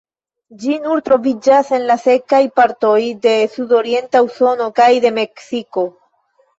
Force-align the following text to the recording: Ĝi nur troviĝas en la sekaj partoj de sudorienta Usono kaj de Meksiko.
Ĝi 0.61 0.77
nur 0.85 1.03
troviĝas 1.09 1.69
en 1.79 1.85
la 1.91 1.99
sekaj 2.07 2.41
partoj 2.61 2.97
de 3.29 3.37
sudorienta 3.59 4.27
Usono 4.33 4.73
kaj 4.83 4.93
de 5.09 5.17
Meksiko. 5.23 5.91